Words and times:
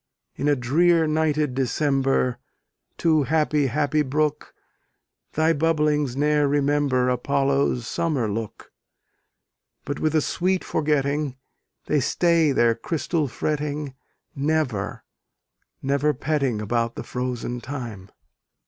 In 0.35 0.47
a 0.47 0.55
drear 0.55 1.05
nighted 1.05 1.53
December, 1.53 2.39
Too 2.97 3.21
happy, 3.21 3.67
happy 3.67 4.01
brook, 4.01 4.51
Thy 5.33 5.53
bubblings 5.53 6.17
ne'er 6.17 6.47
remember 6.47 7.07
Apollo's 7.07 7.85
summer 7.85 8.27
look; 8.27 8.71
But 9.85 9.99
with 9.99 10.15
a 10.15 10.19
sweet 10.21 10.63
forgetting, 10.63 11.37
They 11.85 11.99
stay 11.99 12.51
their 12.51 12.73
crystal 12.73 13.27
fretting, 13.27 13.93
Never, 14.35 15.03
never 15.83 16.15
petting 16.15 16.61
About 16.63 16.95
the 16.95 17.03
frozen 17.03 17.59
time. 17.61 18.09